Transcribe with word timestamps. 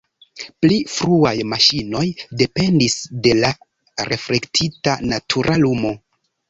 Pli 0.65 0.77
fruaj 0.93 1.33
maŝinoj 1.51 2.03
dependis 2.43 2.99
de 3.29 3.37
la 3.45 3.55
reflektita 4.13 5.01
natura 5.15 5.63
lumo. 5.67 5.99